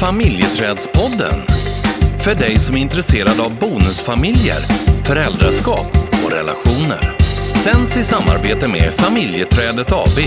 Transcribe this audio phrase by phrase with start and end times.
[0.00, 1.40] Familjeträdspodden.
[2.24, 4.60] För dig som är intresserad av bonusfamiljer,
[5.04, 5.86] föräldraskap
[6.24, 7.16] och relationer.
[7.64, 10.18] Sänds i samarbete med Familjeträdet AB.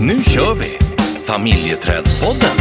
[0.00, 0.78] Nu kör vi!
[1.26, 2.56] Familjeträdspodden.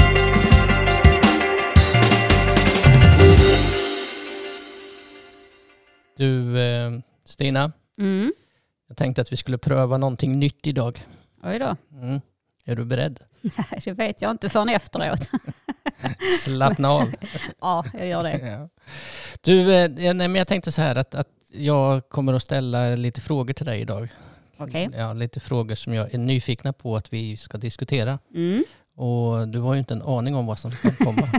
[6.18, 6.92] Du, eh,
[7.26, 8.34] Stina, Mm.
[8.88, 11.06] jag tänkte att vi skulle pröva någonting nytt idag.
[11.44, 11.76] Oj då.
[12.02, 12.22] Mm.
[12.66, 13.20] Är du beredd?
[13.84, 15.30] Det vet jag inte förrän efteråt.
[16.40, 17.14] Slappna av.
[17.62, 18.38] Ja, jag gör det.
[18.40, 18.70] Ja.
[19.42, 23.22] Du, eh, nej, men jag tänkte så här att, att jag kommer att ställa lite
[23.22, 24.08] frågor till dig idag.
[24.58, 24.90] Okej.
[24.98, 28.20] Ja, lite frågor som jag är nyfikna på att vi ska diskutera.
[28.36, 28.64] Mm.
[28.96, 31.28] Och du har ju inte en aning om vad som kan komma.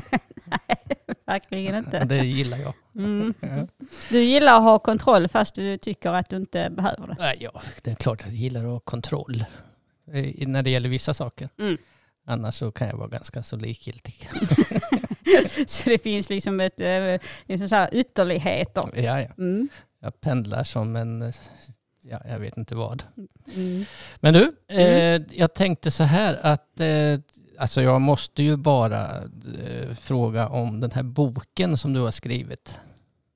[1.26, 2.04] Verkligen Och inte.
[2.04, 2.74] det gillar jag.
[2.96, 3.34] Mm.
[3.40, 3.66] Ja.
[4.08, 7.16] Du gillar att ha kontroll fast du tycker att du inte behöver det.
[7.18, 9.44] Nej, Ja, det är klart att jag gillar att ha kontroll
[10.12, 11.48] eh, när det gäller vissa saker.
[11.58, 11.76] Mm.
[12.32, 14.28] Annars så kan jag vara ganska så likgiltig.
[15.66, 18.84] Så det finns liksom ett eh, liksom så här ytterligheter.
[18.94, 19.28] Ja, ja.
[19.38, 19.68] Mm.
[20.00, 21.32] Jag pendlar som en,
[22.02, 23.02] ja, jag vet inte vad.
[23.54, 23.84] Mm.
[24.20, 27.18] Men du, eh, jag tänkte så här att eh,
[27.58, 29.18] alltså jag måste ju bara
[29.64, 32.80] eh, fråga om den här boken som du har skrivit.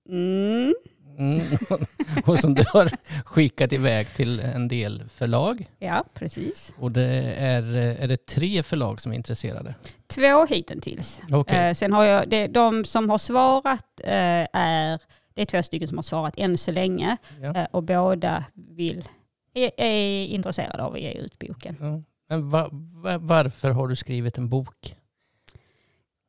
[0.08, 0.74] Mm.
[1.18, 1.42] Mm.
[2.26, 2.90] och som du har
[3.24, 5.70] skickat iväg till en del förlag.
[5.78, 6.72] Ja, precis.
[6.78, 9.74] Och det är, är det tre förlag som är intresserade?
[10.06, 11.20] Två hittills.
[11.32, 11.68] Okej.
[11.68, 15.00] Eh, sen har jag, det, de som har svarat eh, är,
[15.34, 17.16] det är två stycken som har svarat än så länge.
[17.40, 17.54] Ja.
[17.54, 19.08] Eh, och båda vill,
[19.54, 21.76] är, är intresserade av att ge ut boken.
[21.80, 22.02] Ja.
[22.28, 24.96] Men va, va, varför har du skrivit en bok?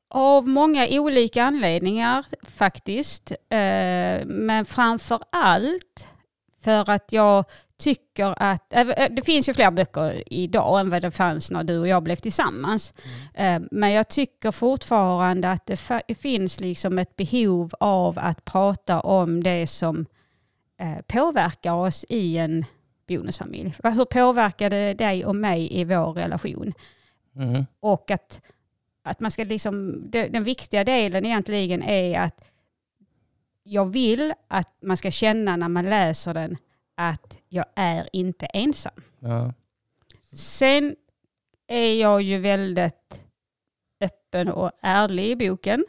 [0.10, 3.32] Av många olika anledningar faktiskt.
[3.32, 6.08] Eh, men framför allt
[6.64, 7.46] för att jag
[7.78, 11.80] tycker att, eh, det finns ju fler böcker idag än vad det fanns när du
[11.80, 12.94] och jag blev tillsammans.
[13.34, 19.44] Eh, Men jag tycker fortfarande att det finns liksom ett behov av att prata om
[19.44, 20.06] det som
[20.80, 22.66] eh, påverkar oss i en
[23.08, 23.76] bonusfamilj.
[23.84, 26.74] Hur påverkar det dig och mig i vår relation?
[27.36, 27.66] Mm.
[27.80, 28.42] Och att,
[29.08, 32.44] att man ska liksom, den viktiga delen egentligen är att
[33.64, 36.58] jag vill att man ska känna när man läser den
[36.96, 39.02] att jag är inte ensam.
[39.20, 39.54] Ja.
[40.34, 40.96] Sen
[41.68, 43.24] är jag ju väldigt
[44.02, 45.86] öppen och ärlig i boken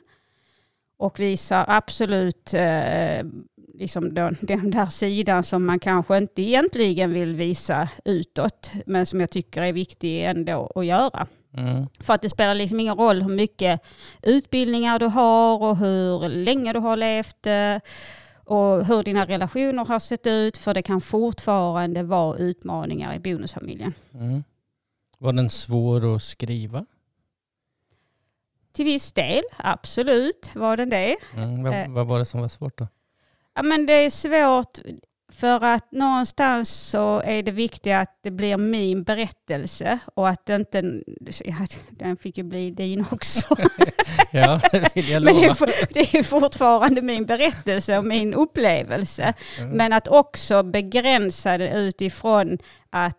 [0.97, 3.27] och visar absolut eh,
[3.75, 9.21] liksom den, den där sidan som man kanske inte egentligen vill visa utåt men som
[9.21, 11.27] jag tycker är viktig ändå att göra.
[11.59, 11.87] Mm.
[12.01, 13.81] För att det spelar liksom ingen roll hur mycket
[14.23, 17.77] utbildningar du har och hur länge du har levt eh,
[18.45, 20.57] och hur dina relationer har sett ut.
[20.57, 23.95] För det kan fortfarande vara utmaningar i bonusfamiljen.
[24.15, 24.45] Mm.
[25.19, 26.87] Var den svår att skriva?
[28.73, 31.17] Till viss del, absolut var den det.
[31.37, 31.63] Mm.
[31.63, 31.89] Vad, Eh.
[31.89, 32.89] vad var det som var svårt då?
[33.55, 34.79] Ja, men det är svårt
[35.33, 40.55] för att någonstans så är det viktigt att det blir min berättelse och att det
[40.55, 41.03] inte,
[41.45, 41.55] ja,
[41.91, 43.57] den fick ju bli din också.
[44.33, 45.55] Ja, det vill jag Men det är, lova.
[45.55, 49.35] for- det är fortfarande min berättelse och min upplevelse.
[49.61, 49.71] Mm.
[49.77, 52.59] Men att också begränsa det utifrån
[52.91, 53.17] att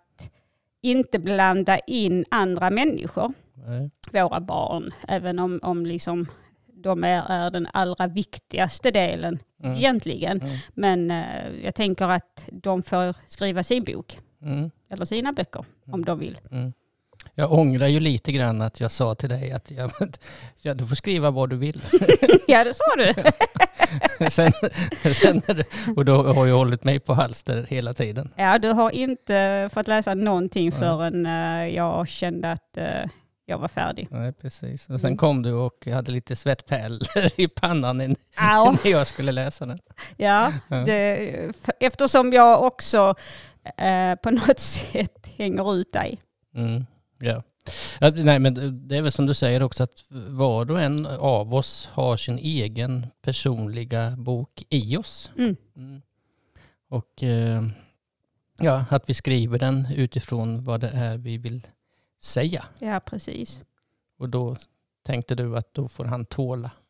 [0.82, 3.34] inte blanda in andra människor,
[3.68, 3.92] Nej.
[4.12, 6.28] våra barn, även om, om liksom
[6.84, 9.76] de är, är den allra viktigaste delen Mm.
[9.78, 10.42] egentligen.
[10.42, 10.56] Mm.
[10.74, 14.72] Men eh, jag tänker att de får skriva sin bok Mm.
[14.90, 16.38] eller sina böcker om de vill.
[16.52, 16.74] Mm.
[17.36, 19.92] Jag ångrar ju lite grann att jag sa till dig att jag,
[20.62, 21.82] ja, du får skriva vad du vill.
[22.48, 23.14] ja, det sa du.
[24.30, 24.52] sen,
[25.14, 25.64] sen det,
[25.96, 28.34] och då har jag hållit mig på halster hela tiden.
[28.36, 30.80] Ja, du har inte fått läsa någonting Nej.
[30.80, 33.10] förrän eh, jag kände att eh,
[33.50, 34.08] jag var färdig.
[34.12, 34.90] Nej, precis.
[34.90, 35.18] Och sen Mm.
[35.18, 37.08] kom du och hade lite svettpärlor
[37.40, 39.80] i pannan när Ja, när jag skulle läsa den.
[40.18, 40.54] ja
[40.86, 43.16] det, eftersom jag också
[43.78, 46.22] eh, på något sätt hänger ut dig.
[46.56, 46.86] Mm.
[47.20, 47.44] Ja,
[48.14, 48.54] Nej, men
[48.88, 52.38] det är väl som du säger också att var och en av oss har sin
[52.40, 55.32] egen personliga bok i oss.
[55.38, 55.56] Mm.
[55.78, 56.02] Mm.
[56.90, 57.64] Och eh,
[58.60, 61.68] ja, att vi skriver den utifrån vad det är vi vill
[62.22, 62.66] säga.
[62.80, 63.60] Ja, precis.
[64.20, 64.56] Och då
[65.06, 66.72] tänkte du att då får han tåla.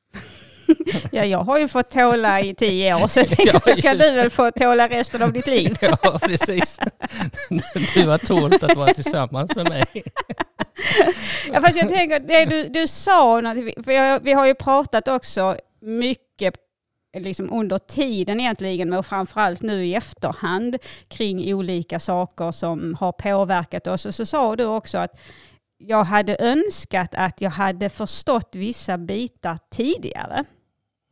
[1.12, 4.12] Ja, jag har ju fått tåla i tio år så jag tänkte, Ja, kan du
[4.12, 5.78] väl få tåla resten av ditt liv.
[5.82, 6.80] Ja, precis.
[7.94, 9.86] Du har tålt att vara tillsammans med mig.
[11.54, 15.08] Ja, fast jag tänker, det du, du sa, något- för jag, vi har ju pratat
[15.08, 16.54] också mycket
[17.14, 20.78] liksom under tiden egentligen, men framförallt nu i efterhand
[21.08, 24.06] kring olika saker som har påverkat oss.
[24.06, 25.20] Och så sa du också att
[25.78, 30.46] jag hade önskat att jag hade förstått vissa bitar tidigare.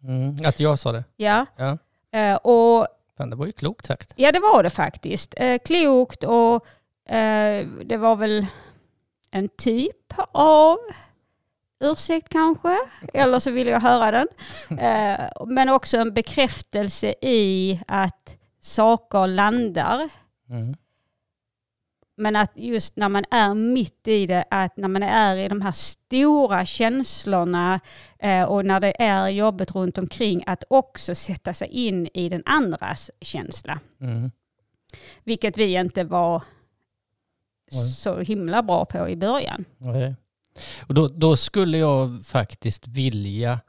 [0.04, 0.36] Mm.
[0.46, 1.04] Att jag sa det?
[1.16, 1.46] Ja.
[1.56, 1.78] Ja.
[2.12, 4.14] Eh, och Fan, det var ju klokt sagt.
[4.16, 5.34] Ja, det var det faktiskt.
[5.38, 6.68] Eh, klokt och
[7.16, 8.46] eh, det var väl
[9.32, 10.78] en typ av
[11.80, 12.78] ursäkt kanske,
[13.14, 14.28] eller så ville jag höra den.
[14.80, 20.10] Eh, men också en bekräftelse i att saker landar.
[20.50, 20.76] Mm.
[22.18, 25.62] Men att just när man är mitt i det, att när man är i de
[25.62, 27.80] här stora känslorna
[28.20, 32.44] eh, och när det är jobbet runt omkring, att också sätta sig in i den
[32.46, 33.80] andras känsla.
[34.02, 34.32] Mm.
[35.24, 36.44] Vilket vi inte var
[37.96, 39.66] så himla bra på i början.
[39.78, 40.16] Nej.
[40.88, 43.59] Och då, då skulle jag faktiskt vilja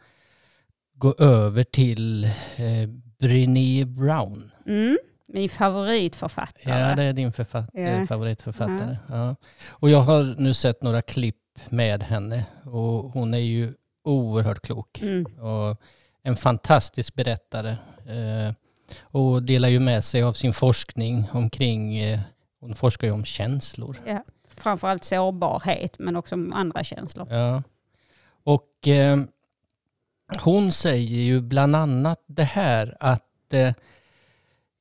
[0.94, 2.88] gå över till eh,
[3.18, 4.50] Brené Brown.
[4.66, 4.98] Mm.
[5.32, 6.78] Min favoritförfattare.
[6.80, 7.32] Ja, det är din
[7.72, 7.80] Ja.
[7.80, 8.98] eh, favoritförfattare.
[9.08, 9.36] Ja.
[9.68, 11.36] Och jag har nu sett några klipp
[11.68, 13.74] med henne och hon är ju
[14.04, 15.24] oerhört klok Mm.
[15.24, 15.80] och
[16.22, 17.70] en fantastisk berättare.
[18.06, 18.54] Eh,
[19.00, 22.20] och delar ju med sig av sin forskning omkring, eh,
[22.60, 23.96] hon forskar ju om känslor.
[24.06, 24.24] Ja.
[24.60, 27.26] Framförallt sårbarhet men också andra känslor.
[27.30, 27.62] Ja.
[28.44, 29.18] Och eh,
[30.40, 33.72] hon säger ju bland annat det här att eh,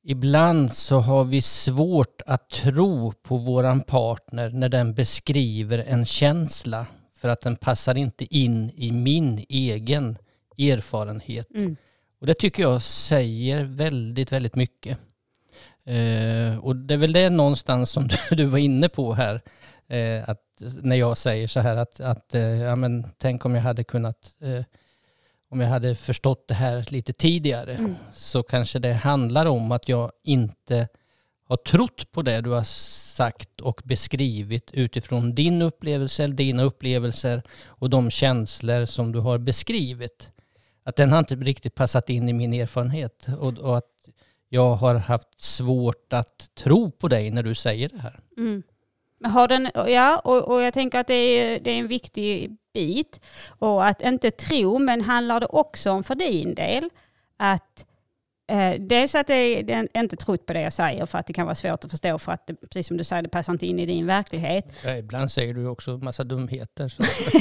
[0.04, 6.86] ibland så har vi svårt att tro på våran partner när den beskriver en känsla
[7.20, 10.18] för att den passar inte in i min egen
[10.58, 11.50] erfarenhet.
[11.54, 11.76] Mm.
[12.20, 14.98] Och det tycker jag säger väldigt, väldigt mycket.
[15.84, 19.42] Eh, och det är väl det någonstans som du, du var inne på här.
[19.88, 20.42] Eh, att
[20.82, 24.36] när jag säger så här att, att eh, ja, men, tänk om jag hade kunnat,
[24.40, 24.64] eh,
[25.50, 27.96] om jag hade förstått det här lite tidigare Mm.
[28.12, 30.88] så kanske det handlar om att jag inte
[31.44, 37.90] har trott på det du har sagt och beskrivit utifrån din upplevelse, dina upplevelser och
[37.90, 40.30] de känslor som du har beskrivit.
[40.84, 43.84] Att den har inte riktigt passat in i min erfarenhet och, och att
[44.48, 48.20] jag har haft svårt att tro på dig när du säger det här.
[48.36, 48.62] Mm.
[49.24, 53.20] Har den, ja, och, och jag tänker att det är, det är en viktig bit.
[53.58, 56.90] Och att inte tro, men handlar det också om för din del
[57.36, 57.86] att
[58.50, 61.26] eh, dels att det är, det är inte trott på det jag säger för att
[61.26, 63.52] det kan vara svårt att förstå för att det, precis som du säger, det passar
[63.52, 64.64] inte in i din verklighet.
[64.84, 66.94] Ja, ibland säger du också massa dumheter.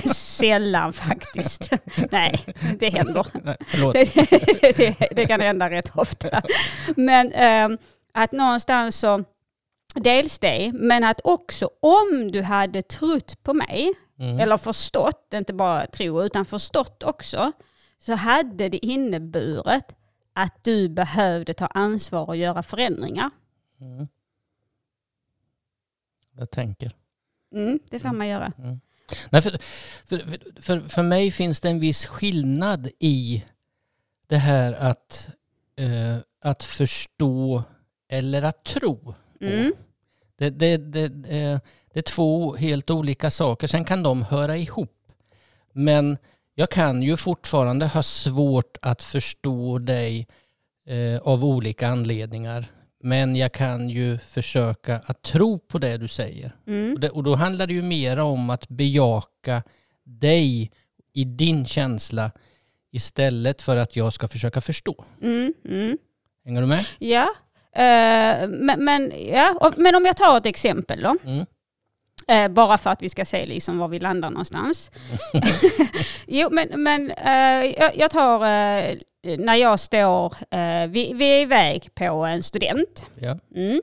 [0.13, 1.71] Sällan faktiskt.
[2.11, 2.45] Nej,
[2.79, 3.25] det händer.
[3.43, 3.57] Nej.
[4.61, 6.41] Det, det, det kan hända rätt ofta.
[6.95, 7.77] Men ehm,
[8.13, 9.23] att någonstans så,
[9.99, 14.39] dels det, men att också om du hade trott på mig, Mm.
[14.39, 17.51] eller förstått, inte bara tro, utan förstått också,
[17.99, 19.95] så hade det inneburit
[20.33, 23.29] att du behövde ta ansvar och göra förändringar.
[23.81, 24.07] Mm.
[26.37, 26.91] Jag tänker.
[27.53, 28.53] Mm, det får man göra.
[29.29, 29.59] Nej, för,
[30.05, 33.43] för, för, för mig finns det en viss skillnad i
[34.27, 35.29] det här att,
[35.75, 37.63] eh, att förstå
[38.09, 39.15] eller att tro.
[39.41, 39.73] Mm.
[40.37, 41.59] Det, det, det, eh,
[41.93, 43.67] det är två helt olika saker.
[43.67, 44.93] Sen kan de höra ihop.
[45.73, 46.17] Men
[46.55, 50.27] jag kan ju fortfarande ha svårt att förstå dig
[50.87, 52.65] eh, av olika anledningar.
[53.03, 56.55] Men jag kan ju försöka att tro på det du säger.
[56.67, 56.93] Mm.
[56.93, 59.63] Och, det, och då handlar det ju mer om att bejaka
[60.03, 60.71] dig
[61.13, 62.31] i din känsla
[62.91, 65.05] istället för att jag ska försöka förstå.
[65.21, 65.53] Mm.
[65.65, 65.97] Mm.
[66.45, 66.85] Hänger du med?
[66.99, 67.27] Ja,
[67.77, 71.15] eh, men, men, ja, och- men om jag tar ett exempel då.
[71.25, 71.45] Mm.
[72.27, 74.91] Eh, bara för att vi ska se liksom var vi landar någonstans.
[76.27, 78.39] jo, men, men eh, jag, jag tar
[79.37, 80.33] när jag står,
[80.87, 83.05] vi, vi är iväg på en student.
[83.19, 83.37] Ja.
[83.55, 83.81] Mm.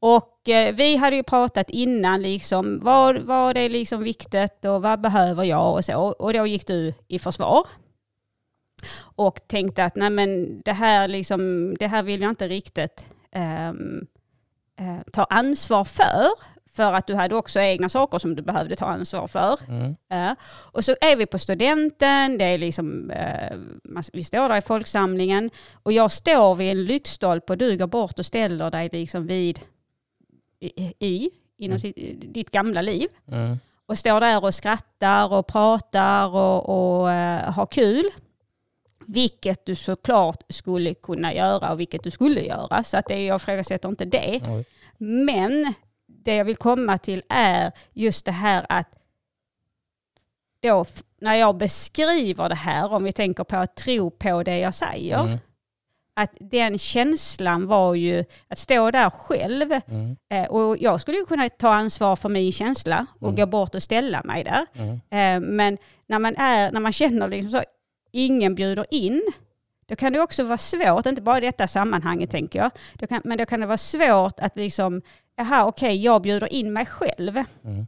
[0.00, 0.40] Och
[0.74, 5.72] vi hade ju pratat innan liksom, vad, vad är liksom viktigt och vad behöver jag
[5.74, 5.96] och så.
[5.96, 7.66] Och då gick du i försvar.
[9.16, 14.06] Och tänkte att nej men det här, liksom, det här vill jag inte riktigt ehm,
[14.80, 16.26] eh, ta ansvar för.
[16.72, 19.58] För att du hade också egna saker som du behövde ta ansvar för.
[19.68, 19.96] Mm.
[20.08, 20.34] Ja.
[20.72, 24.60] Och så är vi på studenten, det är liksom, eh, man- vi står där i
[24.62, 25.50] folksamlingen
[25.82, 29.60] och jag står vid en lyktstolpe och du går bort och ställer dig liksom vid
[30.60, 31.78] i, i inom Mm.
[31.78, 33.08] sitt, ditt gamla liv.
[33.32, 33.58] Mm.
[33.86, 36.68] Och står där och skrattar och pratar och,
[37.00, 38.04] och eh, har kul.
[39.10, 42.84] Vilket du såklart skulle kunna göra och vilket du skulle göra.
[42.84, 44.40] Så att det, jag ifrågasätter inte det.
[44.48, 44.64] Oj.
[44.98, 45.72] Men
[46.06, 48.88] det jag vill komma till är just det här att
[50.62, 50.84] då,
[51.20, 55.20] när jag beskriver det här, om vi tänker på att tro på det jag säger,
[55.24, 55.38] Mm.
[56.14, 59.72] att den känslan var ju att stå där själv.
[59.86, 60.16] Mm.
[60.30, 63.36] Eh, och jag skulle ju kunna ta ansvar för min känsla och Mm.
[63.40, 64.66] gå bort och ställa mig där.
[64.74, 64.94] Mm.
[64.94, 67.62] Eh, men när man, är, när man känner liksom så,
[68.18, 69.22] ingen bjuder in,
[69.86, 73.20] då kan det också vara svårt, inte bara i detta sammanhanget tänker jag, då kan,
[73.24, 75.02] men då kan det vara svårt att liksom,
[75.36, 77.36] jaha okej, jag bjuder in mig själv.
[77.64, 77.86] Mm.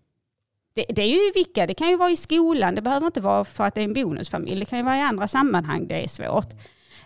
[0.75, 3.45] Det, det är ju vilka, det kan ju vara i skolan, det behöver inte vara
[3.45, 6.09] för att det är en bonusfamilj, det kan ju vara i andra sammanhang det är
[6.09, 6.49] svårt.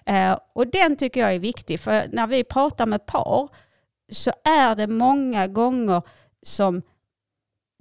[0.07, 3.49] Eh, och den tycker jag är viktig, för när vi pratar med par
[4.13, 6.03] så är det många gånger
[6.43, 6.83] som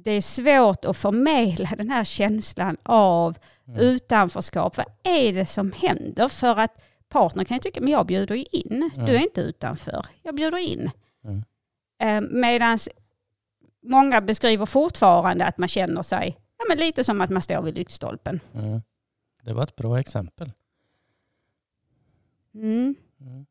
[0.03, 3.79] det är svårt att förmedla den här känslan av Mm.
[3.79, 4.77] utanförskap.
[4.77, 6.27] Vad är det som händer?
[6.27, 9.05] För att partnern kan ju tycka, men jag bjuder ju in, Mm.
[9.05, 10.91] du är inte utanför, jag bjuder in.
[11.24, 11.43] Mm.
[12.00, 12.77] Eh, Medan
[13.83, 17.75] många beskriver fortfarande att man känner sig ja, men lite som att man står vid
[17.75, 18.39] lyktstolpen.
[18.53, 18.81] Mm.
[19.43, 20.51] Det var ett bra exempel.
[22.55, 22.95] Mm.
[23.22, 23.45] Mm.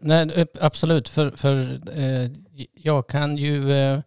[0.00, 2.30] Nej, upp- absolut, för, för eh,
[2.74, 4.00] jag kan ju eh,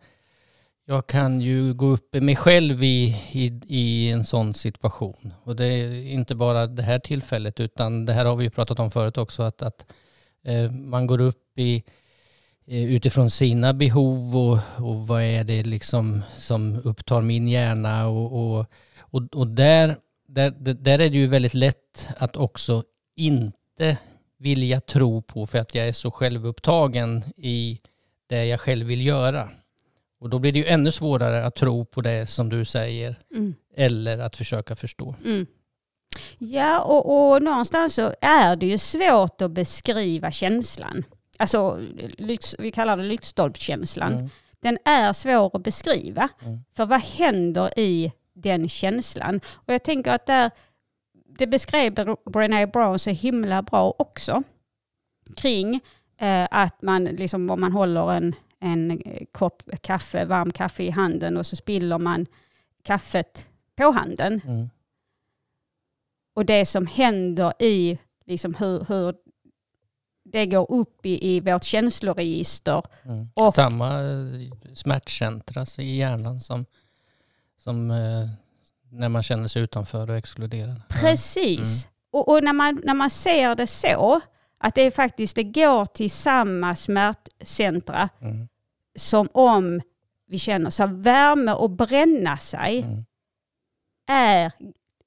[0.87, 5.33] jag kan ju gå upp i mig själv i, i, i en sån situation.
[5.43, 8.79] Och det är inte bara det här tillfället utan det här har vi ju pratat
[8.79, 9.85] om förut också att, att
[10.43, 11.83] eh, man går upp i
[12.67, 18.57] eh, utifrån sina behov och, och vad är det liksom som upptar min hjärna och,
[18.57, 18.65] och,
[18.99, 22.83] och, och där, där, där är det ju väldigt lätt att också
[23.15, 23.97] inte
[24.37, 27.79] vilja tro på för att jag är så självupptagen i
[28.27, 29.49] det jag själv vill göra.
[30.25, 33.55] Och då blir det ju ännu svårare att tro på det som du säger Mm.
[33.75, 35.15] eller att försöka förstå.
[35.25, 35.45] Mm.
[36.37, 41.03] Ja, och, och någonstans så är det ju svårt att beskriva känslan.
[41.37, 41.79] Alltså,
[42.17, 44.13] lyx, vi kallar det lyktstolpskänslan.
[44.13, 44.29] Mm.
[44.59, 46.29] Den är svår att beskriva.
[46.41, 46.59] Mm.
[46.75, 49.41] För vad händer i den känslan?
[49.53, 50.51] Och jag tänker att där,
[51.37, 54.43] det beskrev Brené Brown så himla bra också.
[55.35, 55.81] Kring
[56.17, 60.89] eh, att man, liksom, om man håller en, en eh, kopp kaffe, varm kaffe i
[60.89, 62.25] handen och så spiller man
[62.83, 64.41] kaffet på handen.
[64.45, 64.69] Mm.
[66.35, 69.15] Och det som händer i liksom hur, hur
[70.23, 72.83] det går upp i, i vårt känsloregister.
[73.03, 73.29] Mm.
[73.33, 76.65] Och- Samma eh, smärtcentra i hjärnan som,
[77.57, 78.29] som eh,
[78.89, 80.81] när man känner sig utanför och exkluderad.
[80.89, 81.87] Precis.
[82.11, 84.21] Och, och när, man, när man ser det så,
[84.65, 88.09] att det är faktiskt det går till samma smärtcentra.
[88.21, 88.47] Mm.
[88.97, 89.81] som om
[90.27, 93.05] vi känner så värme och bränna sig Mm.
[94.07, 94.51] är,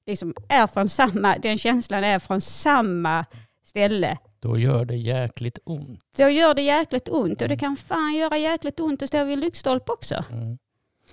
[0.05, 3.25] liksom, är från samma, den känslan är från samma
[3.63, 4.17] ställe.
[4.39, 6.13] Då gör det jäkligt ont.
[6.17, 9.39] Då gör det jäkligt ont och det kan fan göra jäkligt ont att stå vid
[9.39, 10.23] lyktstolpe också.
[10.31, 10.57] Mm.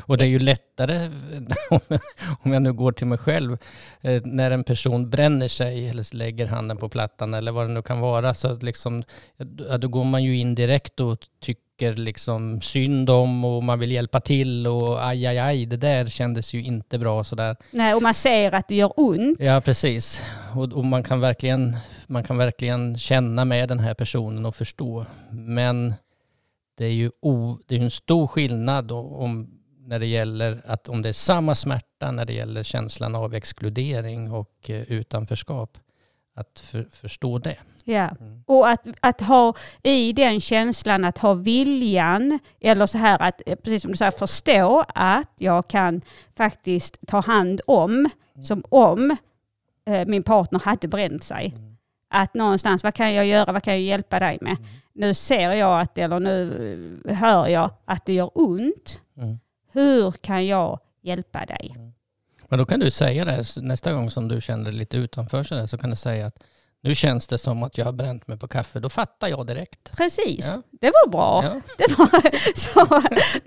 [0.02, 1.10] Och det är ju lättare,
[2.40, 3.58] om jag nu går till mig själv,
[4.00, 7.82] eh, när en person bränner sig eller lägger handen på plattan eller vad det nu
[7.82, 8.34] kan vara.
[8.34, 9.02] Så liksom,
[9.78, 14.20] då går man ju in direkt och tycker liksom synd om och man vill hjälpa
[14.20, 17.56] till och aj, aj, aj, det där kändes ju inte bra sådär.
[17.70, 19.40] Nej, och man ser att det gör ont.
[19.40, 20.22] Ja, precis.
[20.54, 21.76] Och, och man, kan verkligen,
[22.06, 25.06] man kan verkligen känna med den här personen och förstå.
[25.30, 25.94] Men
[26.78, 29.55] det är ju o, det är en stor skillnad om,
[29.86, 34.32] när det gäller att om det är samma smärta när det gäller känslan av exkludering
[34.32, 35.78] och eh, utanförskap.
[36.34, 37.56] Att för, förstå det.
[37.84, 38.08] Ja.
[38.20, 38.42] Mm.
[38.46, 43.56] Och att, att ha i den känslan att ha viljan, eller så här att, eh,
[43.56, 46.02] precis som du säger, förstå att jag kan
[46.36, 48.10] faktiskt ta hand om,
[48.42, 49.16] som om
[49.86, 51.54] eh, min partner hade bränt sig.
[51.56, 51.76] Mm.
[52.10, 54.56] Att någonstans, vad kan jag göra, vad kan jag hjälpa dig med?
[54.92, 59.00] Nu ser jag att, eller nu eh, hör jag att det gör ont.
[59.76, 59.88] Mm.
[59.88, 61.76] Hur kan jag hjälpa dig?
[62.48, 65.54] Men då kan du säga det nästa gång som du känner dig lite utanför så,
[65.54, 66.38] där, så kan du säga att
[66.82, 68.80] nu känns det som att jag har bränt mig på kaffe.
[68.80, 69.96] Då fattar jag direkt.
[69.96, 70.62] Precis, Ja.
[70.80, 71.44] det var bra.
[71.44, 71.60] Ja.
[71.78, 72.86] Det var så,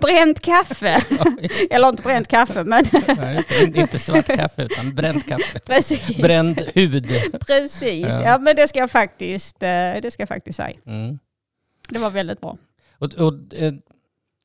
[0.07, 1.03] bränt kaffe.
[1.71, 2.86] Eller inte bränt kaffe, men
[3.17, 3.43] Nej.
[3.62, 5.59] Inte- inte svart kaffe utan bränt kaffe.
[5.59, 6.17] precis.
[6.17, 7.07] Bränd hud.
[7.48, 8.24] Precis, Ja.
[8.24, 8.38] ja.
[8.38, 9.69] men det ska jag faktiskt, eh,
[10.01, 10.77] det ska jag faktiskt säga.
[10.86, 11.19] Mm.
[11.89, 12.57] Det var väldigt bra.
[12.98, 13.74] Och, och, eh,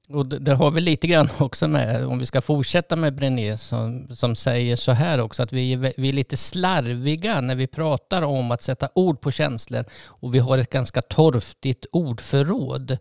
[0.08, 3.58] och det det har vi lite grann också med, om vi ska fortsätta med Brené
[3.58, 8.22] som, som säger så här också, att vi vi är lite slarviga när vi pratar
[8.22, 12.98] om att sätta ord på känslor och vi har ett ganska torftigt ordförråd.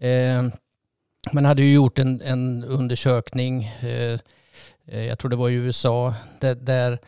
[0.00, 0.42] Eh,
[1.32, 4.18] man hade ju gjort en, en undersökning, eh,
[4.86, 6.98] eh, jag tror det var i USA, där, där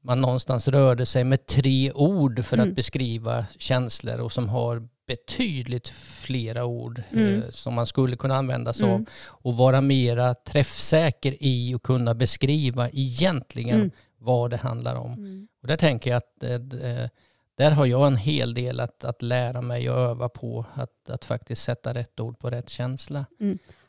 [0.00, 2.68] man någonstans rörde sig med tre ord för Mm.
[2.68, 7.42] att beskriva känslor och som har betydligt flera ord Mm.
[7.42, 9.06] eh, som man skulle kunna använda sig av Mm.
[9.26, 13.90] och vara mera träffsäker i och kunna beskriva egentligen Mm.
[14.18, 15.12] vad det handlar om.
[15.12, 15.48] Mm.
[15.62, 17.08] Och där tänker jag att eh, eh,
[17.56, 20.64] där har jag en hel del att, att lära mig och öva på.
[20.74, 23.26] Att, att faktiskt sätta rätt ord på rätt känsla.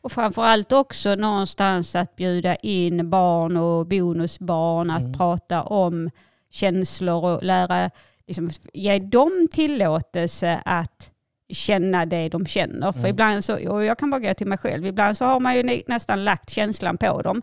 [0.02, 5.14] Och framförallt också någonstans att bjuda in barn och bonusbarn att Mm.
[5.14, 6.10] prata om
[6.52, 7.92] känslor och lära,
[8.28, 11.12] liksom, ge dem tillåtelse att
[11.50, 12.92] känna det de känner.
[12.92, 13.10] För Mm.
[13.12, 15.64] ibland så, och jag kan bara gå till mig själv, ibland så har man ju
[15.64, 17.42] nä- nästan lagt känslan på dem.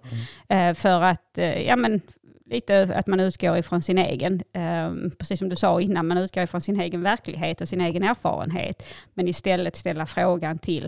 [0.49, 0.69] Mm.
[0.71, 2.01] Eh, för att, eh, ja men
[2.47, 6.43] lite att man utgår ifrån sin egen, eh, precis som du sa innan, man utgår
[6.43, 8.83] ifrån sin egen verklighet och sin egen erfarenhet.
[9.15, 10.85] Men istället ställa frågan till,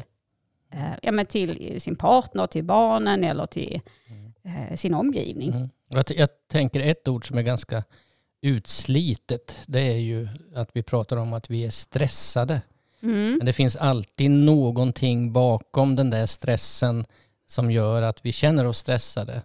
[0.72, 3.80] eh, ja, men till sin partner, till barnen eller till
[4.44, 5.50] eh, sin omgivning.
[5.52, 5.68] Mm.
[5.88, 7.84] Jag, jag tänker ett ord som är ganska
[8.44, 9.56] utslitet.
[9.66, 12.60] Det är ju att vi pratar om att vi är stressade.
[13.02, 13.36] Mm.
[13.36, 17.04] Men det finns alltid någonting bakom den där stressen
[17.46, 19.42] som gör att vi känner oss stressade.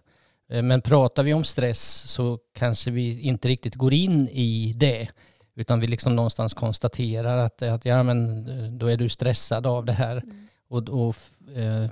[0.49, 5.07] Eh, Men pratar vi om stress så kanske vi inte riktigt går in i det.
[5.55, 9.85] Utan vi liksom någonstans konstaterar att, att ja, men eh, då är du stressad av
[9.85, 10.23] det här.
[10.69, 11.15] Och, och
[11.55, 11.89] eh,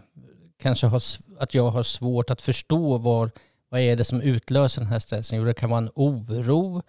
[0.57, 1.01] kanske har,
[1.39, 3.31] att jag har svårt att förstå var,
[3.69, 5.37] vad är det som utlöser den här stressen.
[5.37, 6.81] Jo, det kan vara en oro,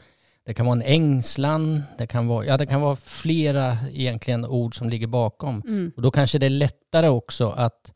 [0.44, 4.78] det kan vara en ängslan, det kan vara, ja, det kan vara flera egentligen ord
[4.78, 5.62] som ligger bakom.
[5.66, 5.92] Mm.
[5.96, 7.92] Och då kanske det är lättare också att,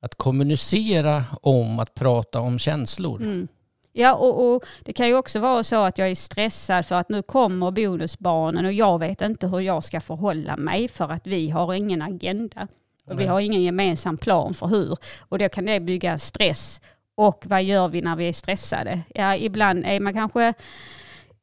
[0.00, 3.22] att kommunicera om att prata om känslor.
[3.22, 3.48] Mm.
[3.92, 7.08] Ja, och, och det kan ju också vara så att jag är stressad för att
[7.08, 11.50] nu kommer bonusbarnen och jag vet inte hur jag ska förhålla mig för att vi
[11.50, 12.68] har ingen agenda.
[13.10, 14.96] Och vi har ingen gemensam plan för hur.
[15.20, 16.80] Och då kan det bygga stress.
[17.16, 19.00] Och vad gör vi när vi är stressade?
[19.14, 20.54] Ja, ibland är man kanske,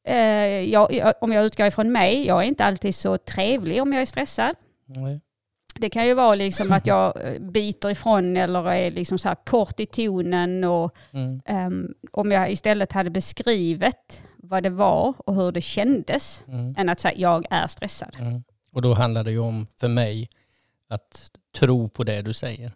[0.08, 0.18] eh,
[0.72, 4.06] jag, om jag utgår ifrån mig, jag är inte alltid så trevlig om jag är
[4.06, 4.56] stressad.
[4.86, 5.22] Nej.
[5.76, 9.80] Det kan ju vara liksom att jag eh, biter ifrån eller är liksom så kort
[9.80, 11.42] i tonen och Mm.
[11.46, 16.76] Ehm, om jag istället hade beskrivit vad det var och hur det kändes Mm.
[16.78, 18.16] än att säga jag är stressad.
[18.20, 18.44] Mm.
[18.72, 20.30] Och då handlar det ju om, för mig,
[20.90, 22.72] att tro på det du säger.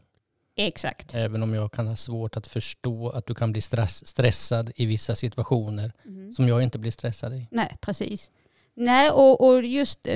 [0.60, 1.16] Exakt.
[1.16, 4.86] Även om jag kan ha svårt att förstå att du kan bli stress, stressad i
[4.86, 6.34] vissa situationer Mm.
[6.34, 7.48] som jag inte blir stressad i.
[7.52, 8.32] Nej, precis.
[8.74, 10.14] Nej, och, och just eh,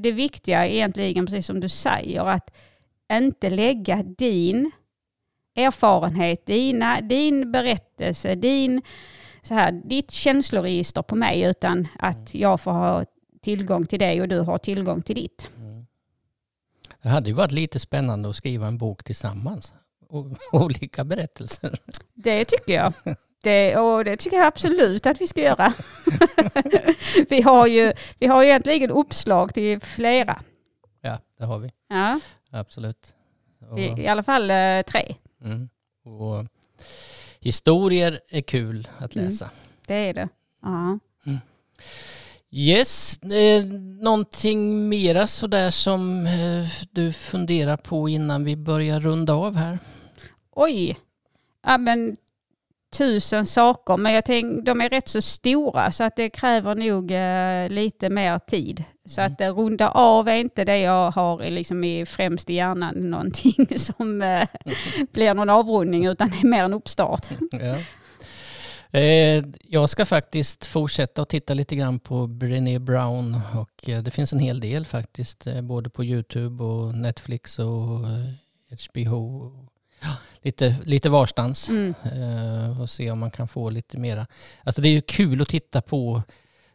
[0.00, 2.50] det viktiga egentligen, precis som du säger, att
[3.12, 4.70] inte lägga din
[5.56, 8.82] erfarenhet, dina, din berättelse, din,
[9.42, 13.04] så här, ditt känsloregister på mig, utan att jag får ha
[13.42, 15.48] tillgång till dig och du har tillgång till ditt.
[15.56, 15.86] Mm.
[17.02, 19.74] Det hade ju varit lite spännande att skriva en bok tillsammans.
[20.52, 21.78] Olika berättelser.
[22.14, 22.92] Det tycker jag.
[23.42, 25.72] Det, och det tycker jag absolut att vi ska göra.
[27.28, 30.42] vi, har ju, vi har ju egentligen uppslag till flera.
[31.00, 31.72] Ja, det har vi.
[31.88, 32.20] Ja,
[32.50, 33.14] Absolut.
[33.70, 35.14] Och, i, I alla fall eh, tre.
[35.44, 35.68] mm.
[36.04, 36.46] och
[37.40, 39.28] historier är kul att Mm.
[39.28, 39.50] läsa.
[39.86, 40.28] Det är det.
[40.62, 40.98] Ja.
[42.52, 43.64] Yes, eh,
[44.02, 49.78] någonting mera sådär som eh, du funderar på innan vi börjar runda av här?
[50.62, 50.98] Oj,
[51.66, 52.16] ja, men
[52.96, 53.96] tusen saker.
[53.96, 58.10] Men jag tänk, de är rätt så stora så att det kräver nog eh, lite
[58.10, 58.84] mer tid.
[59.04, 62.94] Så att eh, runda av är inte det jag har liksom i, främst i hjärnan
[63.10, 64.48] någonting som eh,
[65.12, 67.28] blir någon avrundning utan det är mer en uppstart.
[67.50, 67.78] Ja.
[68.98, 74.10] Eh, jag ska faktiskt fortsätta att titta lite grann på Brené Brown och eh, det
[74.10, 78.00] finns en hel del faktiskt, eh, både på YouTube och Netflix och
[78.88, 79.52] HBO.
[80.42, 81.94] Lite, lite varstans Mm.
[82.04, 84.26] eh, och se om man kan få lite mera.
[84.64, 86.22] Alltså det är ju kul att titta på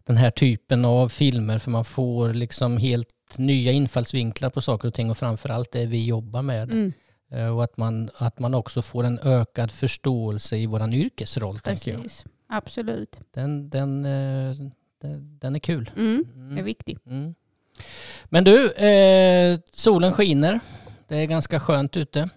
[0.04, 3.08] den här typen av filmer för man får liksom helt
[3.38, 6.72] nya infallsvinklar på saker och ting och framförallt det vi jobbar med.
[6.72, 6.94] Mm.
[7.32, 11.92] Eh, Och att man, att man också får en ökad förståelse i våran yrkesroll, tänker
[11.92, 12.02] jag.
[12.02, 13.20] Precis, absolut.
[13.34, 14.56] Den, den, eh,
[15.02, 15.92] den, den är kul.
[15.96, 16.24] Mm.
[16.36, 16.66] Det är Mm.
[16.66, 17.06] viktigt.
[17.08, 17.36] Mm.
[18.26, 20.60] Men du, eh, solen skiner.
[21.08, 22.30] Det är ganska skönt ute.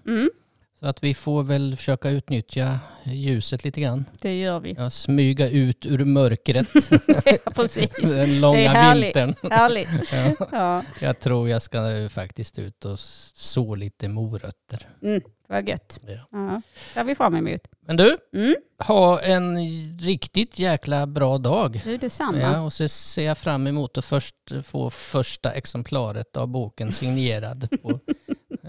[0.80, 4.04] Så att vi får väl försöka utnyttja ljuset lite grann.
[4.20, 4.74] Det gör vi.
[4.78, 6.66] Ja, smyga ut ur mörkret
[7.44, 7.90] Ja, precis.
[8.14, 9.16] den Det långa är härligt.
[9.16, 9.34] vintern.
[9.50, 9.88] Härligt.
[10.12, 10.82] Ja, Ja.
[11.00, 12.98] jag tror jag ska faktiskt ut och
[13.34, 14.88] så lite morötter.
[15.02, 15.20] Mm.
[15.48, 16.00] Vad gött.
[16.06, 16.18] Ja.
[16.30, 16.62] Ja.
[16.94, 17.60] ser vi fram emot.
[17.86, 18.54] Men du, Mm.
[18.78, 19.58] ha en
[20.00, 21.80] riktigt jäkla bra dag.
[21.84, 22.38] Du, detsamma.
[22.38, 27.68] Ja, och så ser jag fram emot att först få första exemplaret av boken signerad.
[27.82, 28.00] På.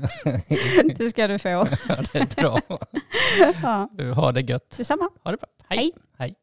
[0.98, 1.48] Det ska du få.
[1.50, 1.68] ja,
[2.14, 2.62] det är bra.
[3.64, 3.90] Ja.
[3.94, 4.78] Du har det gött.
[4.78, 5.10] Detsamma.
[5.24, 5.50] Ha det bra.
[5.70, 5.78] Hej.
[5.78, 5.92] Hej.
[6.18, 6.36] Hej.